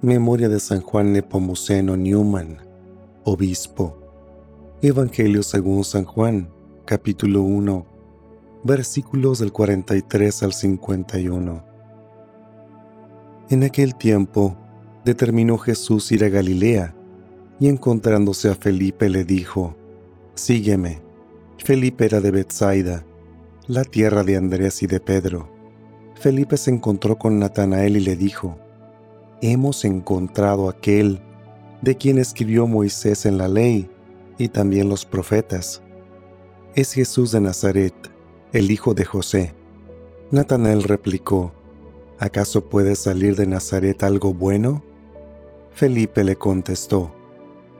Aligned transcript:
Memoria 0.00 0.48
de 0.48 0.60
San 0.60 0.80
Juan 0.80 1.12
Nepomuceno 1.12 1.96
Newman, 1.96 2.58
Obispo. 3.24 3.98
Evangelio 4.80 5.42
según 5.42 5.82
San 5.82 6.04
Juan, 6.04 6.48
capítulo 6.84 7.42
1, 7.42 7.84
versículos 8.62 9.40
del 9.40 9.50
43 9.50 10.44
al 10.44 10.52
51. 10.52 11.64
En 13.50 13.64
aquel 13.64 13.96
tiempo, 13.96 14.56
determinó 15.04 15.58
Jesús 15.58 16.12
ir 16.12 16.22
a 16.22 16.28
Galilea, 16.28 16.94
y 17.58 17.66
encontrándose 17.66 18.50
a 18.50 18.54
Felipe 18.54 19.08
le 19.08 19.24
dijo, 19.24 19.74
Sígueme. 20.36 21.02
Felipe 21.56 22.04
era 22.04 22.20
de 22.20 22.30
Bethsaida, 22.30 23.04
la 23.66 23.82
tierra 23.82 24.22
de 24.22 24.36
Andrés 24.36 24.84
y 24.84 24.86
de 24.86 25.00
Pedro. 25.00 25.57
Felipe 26.20 26.56
se 26.56 26.70
encontró 26.72 27.16
con 27.16 27.38
Natanael 27.38 27.96
y 27.96 28.00
le 28.00 28.16
dijo, 28.16 28.58
hemos 29.40 29.84
encontrado 29.84 30.68
aquel 30.68 31.20
de 31.80 31.96
quien 31.96 32.18
escribió 32.18 32.66
Moisés 32.66 33.24
en 33.24 33.38
la 33.38 33.46
ley 33.46 33.88
y 34.36 34.48
también 34.48 34.88
los 34.88 35.04
profetas. 35.04 35.80
Es 36.74 36.92
Jesús 36.92 37.30
de 37.30 37.40
Nazaret, 37.40 37.94
el 38.52 38.72
hijo 38.72 38.94
de 38.94 39.04
José. 39.04 39.54
Natanael 40.32 40.82
replicó, 40.82 41.52
¿acaso 42.18 42.68
puede 42.68 42.96
salir 42.96 43.36
de 43.36 43.46
Nazaret 43.46 44.02
algo 44.02 44.34
bueno? 44.34 44.82
Felipe 45.70 46.24
le 46.24 46.34
contestó, 46.34 47.14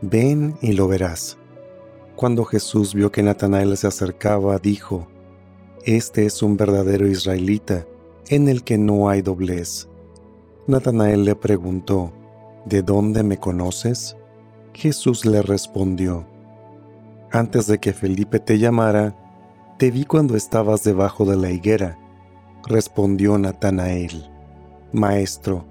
ven 0.00 0.54
y 0.62 0.74
lo 0.74 0.86
verás. 0.86 1.38
Cuando 2.14 2.44
Jesús 2.44 2.94
vio 2.94 3.10
que 3.10 3.24
Natanael 3.24 3.76
se 3.76 3.88
acercaba, 3.88 4.58
dijo, 4.58 5.08
Este 5.84 6.24
es 6.24 6.40
un 6.40 6.56
verdadero 6.56 7.08
israelita, 7.08 7.84
en 8.28 8.48
el 8.48 8.62
que 8.62 8.78
no 8.78 9.08
hay 9.08 9.22
doblez. 9.22 9.88
Natanael 10.66 11.24
le 11.24 11.34
preguntó, 11.34 12.12
¿De 12.66 12.82
dónde 12.82 13.22
me 13.22 13.38
conoces? 13.38 14.16
Jesús 14.74 15.24
le 15.24 15.40
respondió, 15.40 16.26
Antes 17.30 17.66
de 17.66 17.78
que 17.78 17.92
Felipe 17.92 18.38
te 18.38 18.58
llamara, 18.58 19.16
te 19.78 19.90
vi 19.90 20.04
cuando 20.04 20.36
estabas 20.36 20.84
debajo 20.84 21.24
de 21.24 21.36
la 21.36 21.50
higuera. 21.50 21.98
Respondió 22.66 23.38
Natanael, 23.38 24.30
Maestro, 24.92 25.64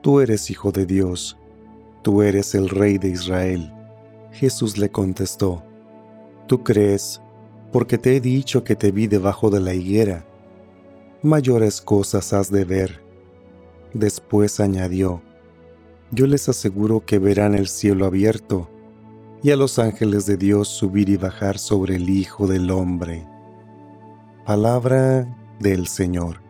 tú 0.00 0.20
eres 0.20 0.50
hijo 0.50 0.72
de 0.72 0.86
Dios, 0.86 1.38
tú 2.02 2.22
eres 2.22 2.54
el 2.54 2.68
rey 2.68 2.98
de 2.98 3.08
Israel. 3.08 3.72
Jesús 4.30 4.78
le 4.78 4.90
contestó, 4.90 5.62
Tú 6.46 6.62
crees, 6.62 7.20
porque 7.70 7.98
te 7.98 8.16
he 8.16 8.20
dicho 8.20 8.64
que 8.64 8.76
te 8.76 8.92
vi 8.92 9.06
debajo 9.06 9.50
de 9.50 9.60
la 9.60 9.74
higuera. 9.74 10.26
Mayores 11.24 11.80
cosas 11.80 12.32
has 12.32 12.50
de 12.50 12.64
ver. 12.64 13.00
Después 13.94 14.58
añadió, 14.58 15.22
Yo 16.10 16.26
les 16.26 16.48
aseguro 16.48 17.04
que 17.06 17.20
verán 17.20 17.54
el 17.54 17.68
cielo 17.68 18.06
abierto 18.06 18.68
y 19.40 19.52
a 19.52 19.56
los 19.56 19.78
ángeles 19.78 20.26
de 20.26 20.36
Dios 20.36 20.66
subir 20.66 21.08
y 21.08 21.16
bajar 21.16 21.58
sobre 21.58 21.94
el 21.94 22.10
Hijo 22.10 22.48
del 22.48 22.72
Hombre. 22.72 23.24
Palabra 24.44 25.28
del 25.60 25.86
Señor. 25.86 26.40